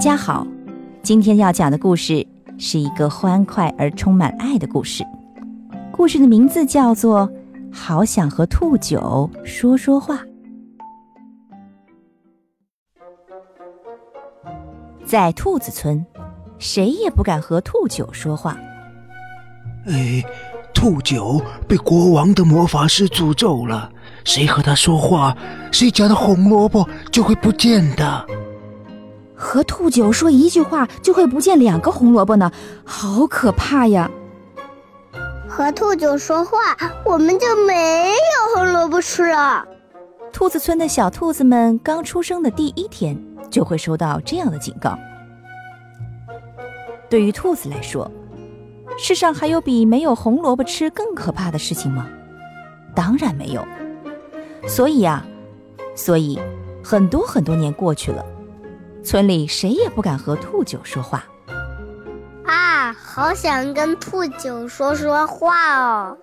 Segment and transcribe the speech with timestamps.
[0.00, 0.46] 家好，
[1.02, 2.26] 今天要讲的故事
[2.56, 5.04] 是一个欢快而充满爱的故事。
[5.92, 7.28] 故事的名字叫做
[7.70, 10.16] 《好想和兔九说说话》。
[15.04, 16.02] 在兔子村，
[16.58, 18.56] 谁也不敢和兔九说话。
[19.84, 20.24] 哎，
[20.72, 21.38] 兔九
[21.68, 23.92] 被国王的魔法师诅咒了，
[24.24, 25.36] 谁和他说话，
[25.70, 28.26] 谁家的红萝卜就会不见的。
[29.40, 32.52] 和兔九说一句话就会不见两个红萝卜呢，
[32.84, 34.10] 好可怕呀！
[35.48, 36.58] 和兔九说话，
[37.06, 39.66] 我们就没有红萝卜吃了。
[40.30, 43.18] 兔子村的小兔子们刚出生的第一天
[43.50, 44.96] 就会收到这样的警告。
[47.08, 48.08] 对于兔子来说，
[48.98, 52.06] 世上还有比没有红萝卜吃更可怕的事情吗？
[52.94, 53.66] 当然没有。
[54.68, 55.24] 所以啊，
[55.96, 56.38] 所以
[56.84, 58.22] 很多很多年过去了。
[59.02, 61.24] 村里谁也不敢和兔九说话。
[62.44, 66.16] 啊，好想跟兔九说说话哦！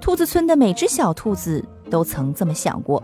[0.00, 3.02] 兔子村的每只小兔子都曾这么想过，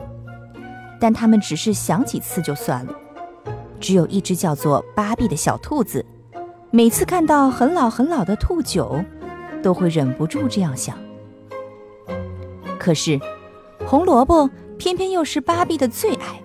[1.00, 2.94] 但他们只是想几次就算了。
[3.80, 6.04] 只有一只叫做芭比的小兔子，
[6.70, 9.04] 每次看到很老很老的兔九，
[9.62, 10.96] 都会忍不住这样想。
[12.78, 13.20] 可是，
[13.86, 14.48] 红萝卜
[14.78, 16.40] 偏偏又是芭比的最爱。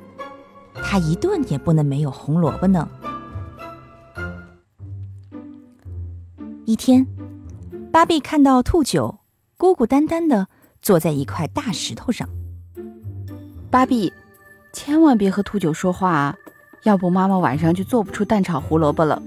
[0.91, 2.89] 他一顿也不能没有红萝卜呢。
[6.65, 7.05] 一天，
[7.91, 9.19] 芭比看到兔九
[9.55, 10.47] 孤孤单单的
[10.81, 12.27] 坐在一块大石头上。
[13.69, 14.11] 芭比，
[14.73, 16.35] 千万别和兔九说话啊，
[16.81, 19.21] 要不妈妈晚上就做不出蛋炒胡萝卜了。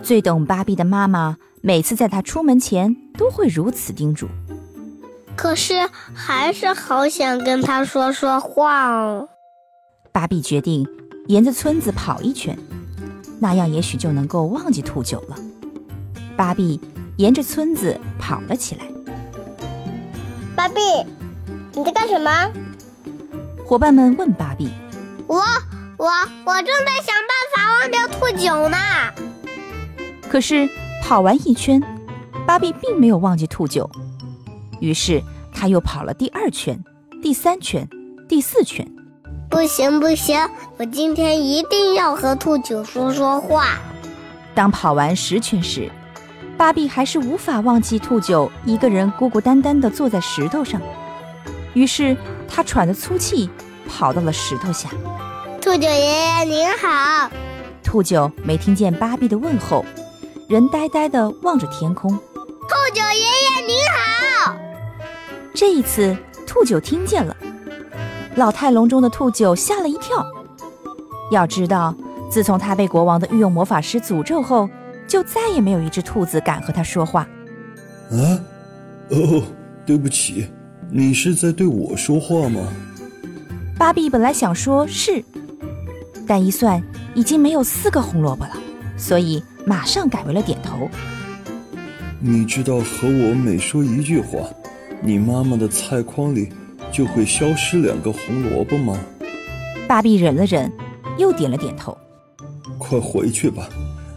[0.00, 4.28] 最懂芭比的妈妈，每次在她出门前都会如此叮嘱。
[5.34, 9.28] 可是，还是好想跟他说说话哦。
[10.14, 10.86] 芭比决定
[11.26, 12.56] 沿着村子跑一圈，
[13.40, 15.36] 那样也许就能够忘记兔九了。
[16.36, 16.80] 芭比
[17.16, 18.86] 沿着村子跑了起来。
[20.54, 20.80] 芭比，
[21.72, 22.30] 你在干什么？
[23.66, 24.70] 伙伴们问芭比。
[25.26, 25.42] 我
[25.96, 26.06] 我
[26.46, 28.76] 我正在想办法忘掉兔九呢。
[30.28, 30.68] 可是
[31.02, 31.82] 跑完一圈，
[32.46, 33.90] 芭比并没有忘记兔九，
[34.78, 35.20] 于是
[35.52, 36.80] 他又跑了第二圈、
[37.20, 37.88] 第三圈、
[38.28, 38.88] 第四圈。
[39.54, 43.78] 不行不行，我今天一定要和兔九说说话。
[44.52, 45.88] 当跑完十圈时，
[46.56, 50.80] 芭比还是无法忘记兔九一个人孤孤单单地坐在石头上。
[51.72, 52.16] 于是
[52.48, 53.48] 他喘着粗气，
[53.88, 54.88] 跑到了石头下。
[55.62, 57.30] 兔九爷爷您好。
[57.84, 59.84] 兔九没听见芭比的问候，
[60.48, 62.10] 人呆呆地望着天空。
[62.10, 64.56] 兔九爷爷您好。
[65.54, 67.36] 这一次，兔九听见了。
[68.36, 70.26] 老态龙钟的兔九吓了一跳。
[71.30, 71.94] 要知道，
[72.30, 74.68] 自从他被国王的御用魔法师诅咒后，
[75.06, 77.22] 就再也没有一只兔子敢和他说话。
[78.10, 78.18] 啊？
[79.10, 79.42] 哦，
[79.86, 80.48] 对不起，
[80.90, 82.60] 你是在对我说话吗？
[83.78, 85.24] 芭比本来想说是，
[86.26, 86.82] 但一算
[87.14, 88.56] 已经没有四个红萝卜了，
[88.96, 90.88] 所以马上改为了点头。
[92.20, 94.38] 你知道，和我每说一句话，
[95.00, 96.52] 你妈妈的菜筐里。
[96.94, 98.96] 就会消失两个红萝卜吗？
[99.88, 100.70] 芭比忍了忍，
[101.18, 101.98] 又点了点头。
[102.78, 103.68] 快回去吧，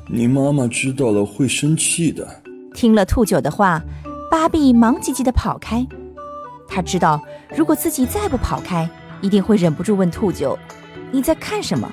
[0.08, 2.44] 你妈妈知道了会生气的。
[2.76, 3.82] 听了兔九的话，
[4.30, 5.84] 芭比忙唧唧地跑开。
[6.68, 7.20] 他知道，
[7.56, 8.88] 如果自己再不跑开，
[9.22, 10.56] 一定会忍不住问兔九
[11.10, 11.92] ：“你在看什么？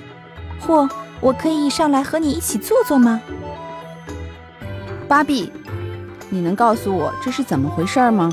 [0.59, 0.87] 或
[1.19, 3.19] 我可以上来和你一起坐坐吗？”
[5.09, 5.51] 芭比，
[6.29, 8.31] 你能告诉我这是怎么回事吗？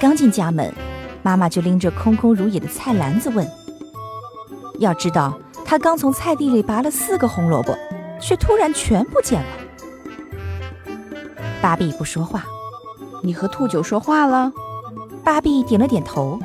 [0.00, 0.72] 刚进家门。
[1.28, 3.46] 妈妈就拎着空空如也的菜篮子问
[4.80, 7.76] ：“要知道，她刚从菜地里拔了四个红萝卜，
[8.18, 9.48] 却突然全不见了。”
[11.60, 12.46] 芭比不说话。
[13.22, 14.50] 你和兔九说话了？
[15.22, 16.40] 芭比点了点头。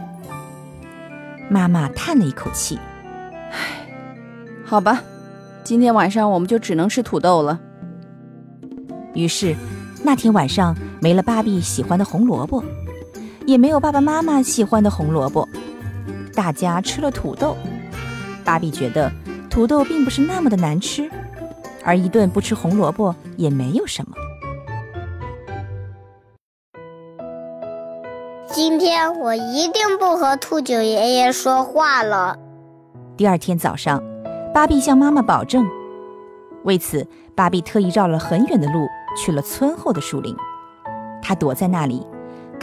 [1.47, 2.77] 妈妈叹了一口气
[3.53, 3.87] ：“唉，
[4.65, 5.01] 好吧，
[5.63, 7.57] 今天晚上我们就只能吃土豆了。”
[9.15, 9.55] 于是，
[10.03, 12.61] 那天晚上没了芭比喜欢的红萝卜。
[13.45, 15.47] 也没有爸爸妈妈喜欢的红萝卜，
[16.33, 17.57] 大家吃了土豆。
[18.43, 19.11] 芭比觉得
[19.49, 21.09] 土豆并不是那么的难吃，
[21.83, 24.15] 而一顿不吃红萝卜也没有什么。
[28.51, 32.37] 今天我一定不和兔九爷爷说话了。
[33.17, 34.01] 第二天早上，
[34.53, 35.65] 芭比向妈妈保证。
[36.63, 37.05] 为此，
[37.35, 38.87] 芭比特意绕了很远的路
[39.17, 40.35] 去了村后的树林，
[41.21, 42.05] 她躲在那里。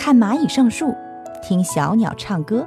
[0.00, 0.94] 看蚂蚁上树，
[1.43, 2.67] 听小鸟唱歌。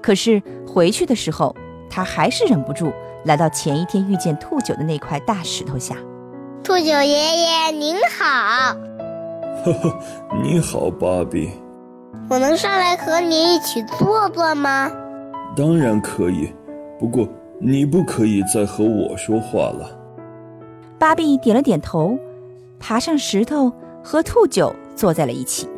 [0.00, 1.54] 可是回去的时候，
[1.90, 2.90] 他还是忍不住
[3.26, 5.96] 来到前一天遇见兔九的那块大石头下。
[6.64, 8.74] 兔九爷爷您好，
[9.62, 9.98] 呵呵，
[10.42, 11.50] 你好，芭比。
[12.30, 14.90] 我能上来和你一起坐坐吗？
[15.54, 16.50] 当然可以，
[16.98, 17.28] 不过
[17.60, 19.90] 你不可以再和我说话了。
[20.98, 22.18] 芭比点了点头，
[22.80, 23.70] 爬上石头，
[24.02, 25.68] 和兔九坐在了一起。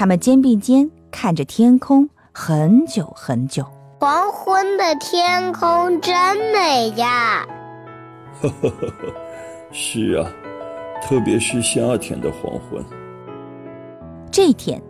[0.00, 3.62] 他们肩并肩看着天空，很久很久。
[4.00, 6.14] 黄昏的天空真
[6.54, 7.46] 美呀！
[8.40, 9.14] 呵呵呵呵，
[9.70, 10.26] 是啊，
[11.02, 12.82] 特别是夏天的黄昏。
[14.32, 14.80] 这一天，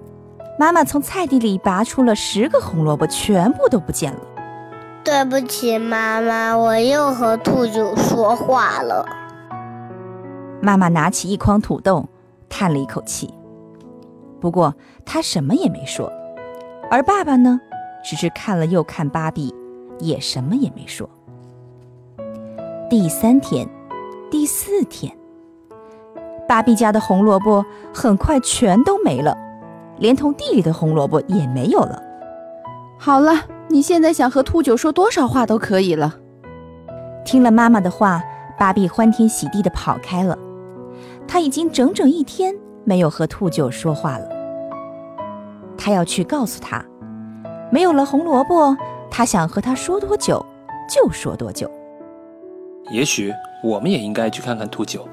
[0.56, 4.20] 妈妈从菜地里拔出了十个红萝卜，全部都不见了。
[5.02, 9.04] 对不起，妈妈，我又和兔子说话了。
[10.62, 12.08] 妈妈拿起一筐土豆，
[12.48, 13.34] 叹了一口气。
[14.40, 16.10] 不过他什么也没说，
[16.90, 17.60] 而爸爸呢，
[18.02, 19.54] 只是看了又看芭比，
[19.98, 21.08] 也什么也没说。
[22.88, 23.68] 第三天，
[24.30, 25.16] 第四天，
[26.48, 27.64] 芭比家的红萝卜
[27.94, 29.36] 很快全都没了，
[29.98, 32.02] 连同地里的红萝卜也没有了。
[32.98, 36.16] 好了，你现在想和秃九说多少话都可以了。
[37.24, 38.22] 听了妈妈的话，
[38.58, 40.36] 芭比欢天喜地地跑开了。
[41.28, 42.56] 他已经整整一天。
[42.84, 44.28] 没有和兔九说话了，
[45.76, 46.84] 他要去告诉他，
[47.70, 48.76] 没有了红萝卜，
[49.10, 50.44] 他想和他说多久
[50.88, 51.70] 就说多久。
[52.90, 53.32] 也许
[53.62, 55.06] 我们也应该去看看兔九。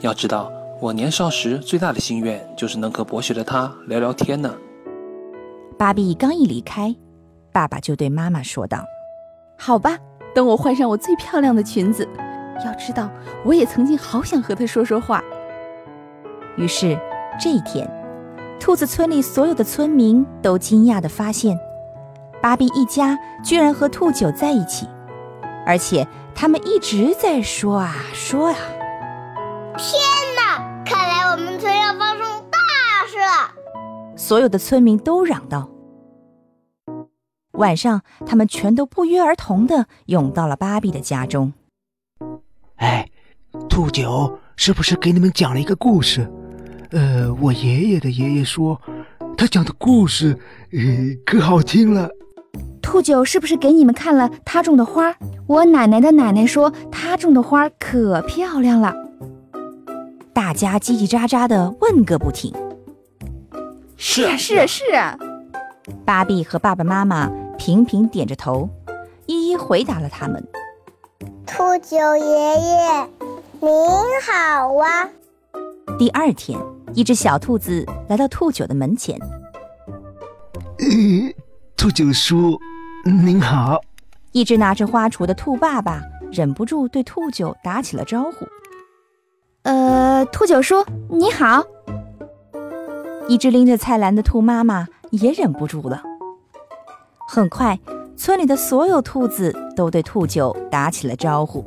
[0.00, 0.50] 要知道，
[0.80, 4.52] 我年少时最大的心愿就是能和博学的他聊聊天呢。
[5.78, 6.96] 芭比刚一离开，
[7.52, 8.82] 爸爸就对妈妈说道
[9.56, 9.98] ：“好吧，
[10.34, 12.08] 等我换上我最漂亮的裙子。
[12.64, 13.10] 要知道，
[13.44, 15.22] 我也曾经好想和他说说话。”
[16.56, 16.98] 于是。
[17.38, 17.88] 这一天，
[18.58, 21.58] 兔子村里所有的村民都惊讶地发现，
[22.42, 24.88] 芭比一家居然和兔九在一起，
[25.66, 28.56] 而且他们一直在说啊说啊。
[29.76, 30.00] 天
[30.36, 30.84] 哪！
[30.84, 32.58] 看来我们村要发生大
[33.08, 34.16] 事了！
[34.16, 35.68] 所有的村民都嚷道。
[37.52, 41.52] 晚上，他们全都不约而同地涌到了芭比的家中。
[42.76, 43.08] 哎，
[43.68, 46.30] 兔九是不是给你们讲了一个故事？
[46.92, 48.80] 呃，我爷爷的爷爷说，
[49.36, 50.36] 他讲的故事，
[50.72, 50.78] 呃，
[51.24, 52.08] 可好听了。
[52.82, 55.14] 兔九是不是给你们看了他种的花？
[55.46, 58.92] 我奶奶的奶奶说，他种的花可漂亮了。
[60.32, 62.52] 大家叽叽喳喳的问个不停。
[63.96, 65.16] 是啊，是啊，是啊。
[66.04, 68.68] 芭比和爸爸妈妈频频点着头，
[69.26, 70.44] 一一回答了他们。
[71.46, 73.08] 兔九爷爷，
[73.60, 73.70] 您
[74.26, 75.08] 好啊。
[75.96, 76.58] 第二天。
[76.94, 79.18] 一只小兔子来到兔九的门前。
[81.76, 82.58] 兔九叔，
[83.04, 83.80] 您好。
[84.32, 86.00] 一只拿着花锄的兔爸爸
[86.30, 88.46] 忍不住对兔九打起了招呼。
[89.62, 91.64] 呃，兔九叔，你好。
[93.28, 96.02] 一只拎着菜篮的兔妈妈也忍不住了。
[97.28, 97.78] 很快，
[98.16, 101.64] 村里的所有兔子都对兔九打起了招呼。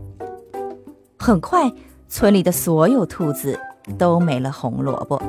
[1.18, 1.72] 很快，
[2.10, 3.58] 村里的所有兔子。
[3.98, 5.22] 都没了红萝卜。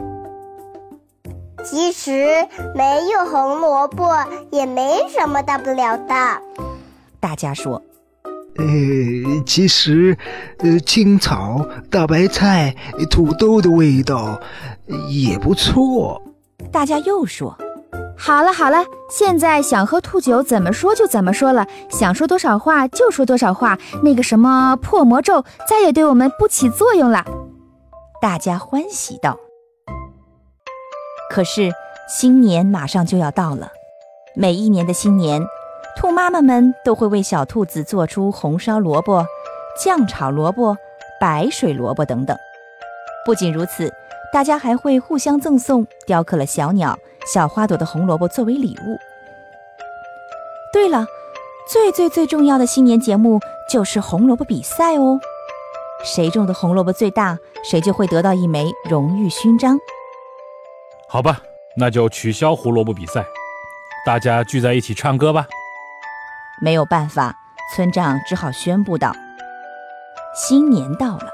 [1.64, 2.26] 其实
[2.74, 4.14] 没有红萝卜
[4.50, 6.14] 也没什么大不了的。
[7.18, 7.82] 大家说
[8.58, 8.64] ：“呃，
[9.46, 10.16] 其实，
[10.58, 12.76] 呃，青草、大白菜、
[13.10, 14.38] 土豆的味道
[15.08, 16.20] 也不错。”
[16.70, 17.56] 大家又说
[18.14, 23.78] ：“好了好了，现在想喝兔酒怎么说就怎么说了，想说多少话就说多少话。
[24.02, 27.24] 那个什么破魔咒再也对我们不起作用了。”
[28.24, 29.38] 大家欢喜道
[31.28, 31.70] ：“可是
[32.08, 33.70] 新年马上就要到了，
[34.34, 35.44] 每一年的新年，
[35.94, 39.26] 兔妈妈们都会为小兔子做出红烧萝卜、
[39.78, 40.74] 酱炒萝卜、
[41.20, 42.34] 白水萝卜等等。
[43.26, 43.92] 不仅如此，
[44.32, 48.98] 大家还会互相赠送雕刻了小鸟、小花朵的红萝卜作为礼物。
[50.72, 51.06] 对了，
[51.70, 53.38] 最最最重要的新年节目
[53.68, 55.20] 就是红萝卜比赛哦。”
[56.04, 59.78] 谁种的红萝卜最大，谁就会得到一枚荣誉勋章。
[61.08, 61.40] 好吧，
[61.76, 63.24] 那就取消胡萝卜比赛，
[64.04, 65.46] 大家聚在一起唱歌吧。
[66.60, 67.34] 没有办法，
[67.74, 69.12] 村长只好宣布道
[70.36, 71.28] ：“新年到了，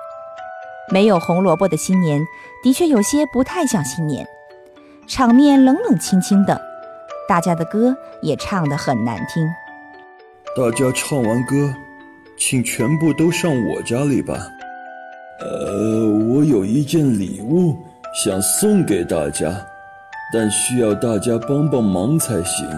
[0.93, 2.25] 没有红萝卜的新年，
[2.63, 4.25] 的确有些不太像新年，
[5.09, 6.61] 场面冷冷清清的，
[7.29, 9.49] 大家的歌也唱得很难听。”
[10.57, 11.75] 大家唱完歌，
[12.37, 14.39] 请全部都上我家里吧。
[15.41, 17.77] 呃，我有一件礼物
[18.15, 19.51] 想送给大家，
[20.33, 22.69] 但需要大家帮帮忙才行。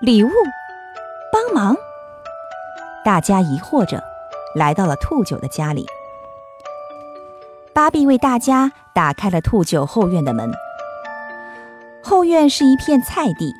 [0.00, 0.28] 礼物？
[1.32, 1.76] 帮忙？
[3.04, 4.02] 大家疑惑着，
[4.54, 5.86] 来到了兔九的家里。
[7.72, 10.52] 芭比为大家打开了兔九后院的门。
[12.02, 13.54] 后院是一片菜地，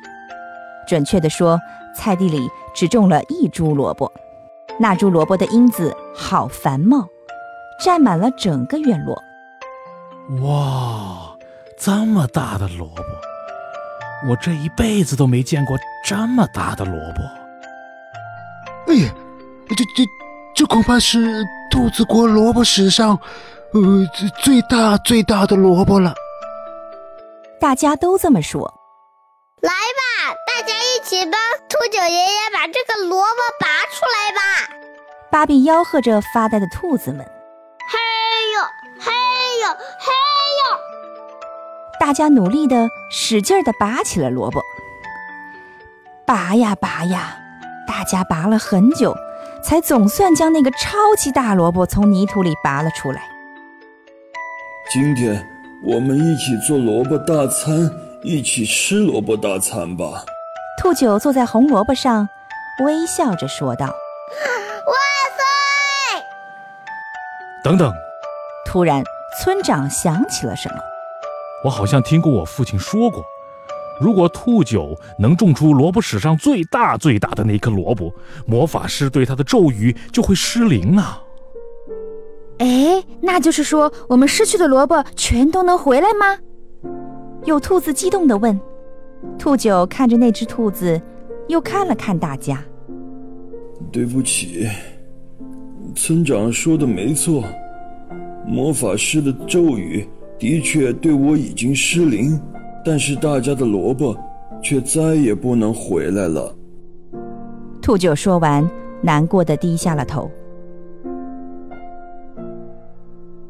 [0.87, 1.59] 准确地说，
[1.95, 4.11] 菜地里只种了一株萝卜。
[4.79, 7.07] 那株萝卜的英子好繁茂，
[7.79, 9.21] 占满了整个院落。
[10.41, 11.35] 哇，
[11.77, 13.03] 这么大的萝卜！
[14.29, 17.21] 我这一辈子都没见过这么大的萝卜。
[18.87, 19.13] 哎呀，
[19.69, 20.03] 这这
[20.55, 23.19] 这恐怕是兔子国萝卜史上，
[23.73, 23.81] 呃，
[24.41, 26.13] 最大最大的萝卜了。
[27.59, 28.61] 大家都这么说。
[29.61, 31.39] 来吧，大家一起帮
[31.69, 34.41] 秃九爷爷把这个萝卜拔出来吧！
[35.31, 37.25] 芭比吆喝着发呆的兔子们。
[39.63, 40.11] 嘿呦，嘿
[40.71, 40.79] 呦，
[41.99, 44.61] 大家努力的使劲的拔起了萝卜。
[46.25, 47.37] 拔呀拔呀，
[47.87, 49.15] 大家拔了很久，
[49.63, 53.23] 才总算将那个超级大萝卜从泥土里拔了出来。
[54.91, 55.49] 今天。
[55.85, 57.91] 我们一起做萝卜大餐，
[58.21, 60.23] 一起吃萝卜大餐吧。
[60.81, 62.29] 兔九坐在红萝卜上，
[62.85, 63.87] 微笑着说道
[64.87, 64.95] ：“万
[65.35, 66.23] 岁！”
[67.65, 67.93] 等等，
[68.65, 69.03] 突然，
[69.41, 70.75] 村长想起了什么。
[71.63, 73.23] 我好像听过我父亲说过，
[74.01, 78.13] 如果兔九能种出萝卜史上最大最大的那颗萝卜，
[78.45, 81.21] 魔法师对他的咒语就会失灵啊。
[82.59, 86.37] 哎，那就是说，我们失去的萝卜全都能回来吗？
[87.45, 88.59] 有兔子激动地问。
[89.39, 91.01] 兔九看着那只兔子，
[91.47, 92.63] 又看了看大家。
[93.91, 94.67] 对不起，
[95.95, 97.43] 村长说的没错，
[98.45, 100.07] 魔法师的咒语
[100.37, 102.39] 的确对我已经失灵，
[102.83, 104.15] 但是大家的萝卜
[104.61, 106.53] 却再也不能回来了。
[107.81, 108.69] 兔九说完，
[109.01, 110.29] 难过的低下了头。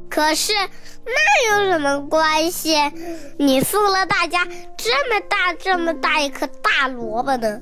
[0.10, 0.54] 可是
[1.06, 2.76] 那有什么关系？
[3.38, 4.46] 你送了大家
[4.78, 7.60] 这么大这么大一颗大萝卜呢。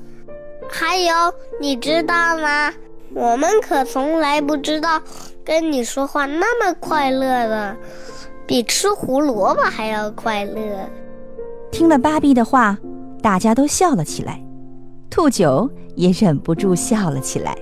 [0.70, 1.14] 还有，
[1.60, 2.72] 你知道吗？
[3.14, 5.02] 我们可从来不知道
[5.44, 7.76] 跟你说话那么快乐的，
[8.46, 10.88] 比吃胡萝卜还要快乐。
[11.70, 12.78] 听了芭比的话，
[13.20, 14.40] 大家都笑了起来，
[15.10, 17.56] 兔九也忍不住笑了起来。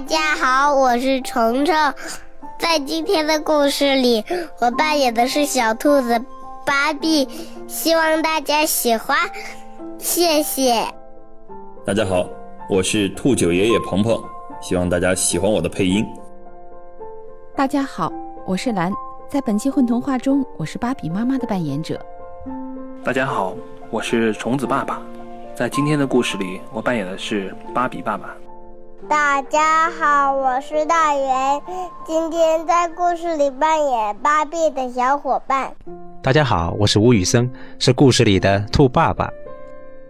[0.00, 1.74] 大家好，我是程程。
[2.58, 4.24] 在今天的故事里，
[4.58, 6.18] 我扮演的是小兔子
[6.64, 7.28] 芭比，
[7.68, 9.18] 希望大家喜欢，
[9.98, 10.82] 谢谢。
[11.84, 12.26] 大家好，
[12.66, 14.18] 我是兔九爷爷鹏鹏，
[14.62, 16.02] 希望大家喜欢我的配音。
[17.54, 18.10] 大家好，
[18.46, 18.90] 我是兰，
[19.28, 22.00] 在本期混童话中，我是芭比妈妈的扮演者。
[23.04, 23.54] 大家好，
[23.90, 25.02] 我是虫子爸爸，
[25.54, 28.34] 在今天的故事里，我扮演的是芭比爸爸。
[29.08, 31.60] 大家好，我是大圆，
[32.04, 35.72] 今天在故事里扮演芭比的小伙伴。
[36.22, 39.30] 大家好，我是吴宇森，是故事里的兔爸爸。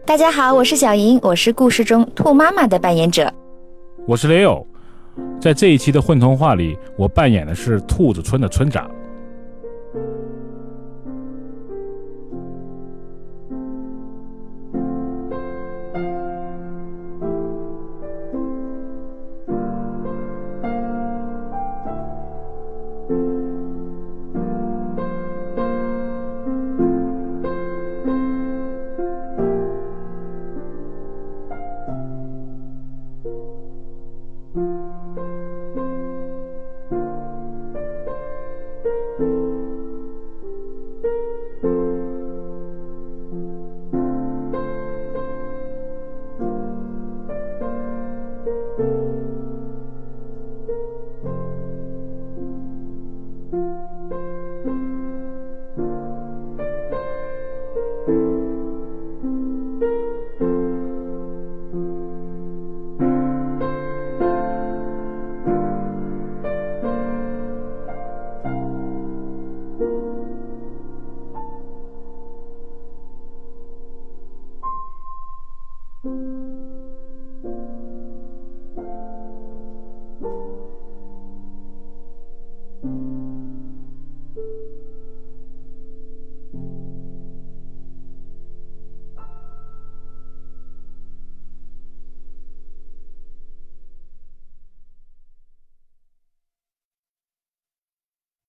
[0.05, 3.33] 大家好，我是小莹，我是故事中兔妈妈的扮演者。
[4.07, 4.67] 我是雷欧，
[5.41, 8.91] 在这一期的混童话里，我扮演的是兔子村的村长。